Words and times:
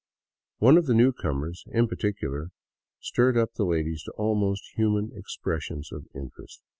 One 0.57 0.77
of 0.79 0.87
the 0.87 0.95
newcomers, 0.95 1.63
in 1.67 1.87
particular, 1.87 2.49
stirred 2.99 3.37
up 3.37 3.53
the 3.53 3.65
ladies 3.65 4.01
to 4.05 4.11
almost 4.13 4.71
human 4.75 5.11
expressions 5.15 5.91
of 5.91 6.07
interest. 6.15 6.63